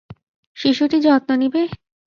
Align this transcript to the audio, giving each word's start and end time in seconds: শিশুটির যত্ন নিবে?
শিশুটির 0.57 1.01
যত্ন 1.05 1.29
নিবে? 1.41 1.61